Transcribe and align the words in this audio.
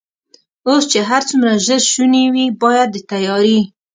اوس 0.67 0.83
چې 0.91 0.99
هر 1.09 1.21
څومره 1.29 1.51
ژر 1.65 1.81
شونې 1.91 2.23
وي، 2.33 2.45
باید 2.63 2.87
د 2.91 2.97
تیارې. 3.11 3.59